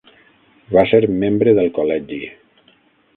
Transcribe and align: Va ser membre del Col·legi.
Va 0.75 0.83
ser 0.93 1.01
membre 1.25 1.55
del 1.59 1.69
Col·legi. 1.77 2.21